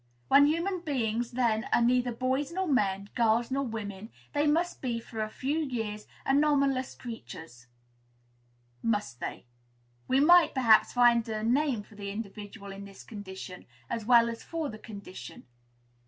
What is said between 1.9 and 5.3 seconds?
boys nor men, girls nor women, they must be for a